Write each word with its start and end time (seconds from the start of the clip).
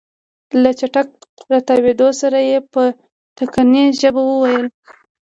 له 0.61 0.71
چټک 0.79 1.09
راتاوېدو 1.51 2.07
سره 2.21 2.39
يې 2.49 2.57
په 2.73 2.83
ټکنۍ 3.37 3.83
ژبه 3.99 4.21
وويل. 4.25 4.65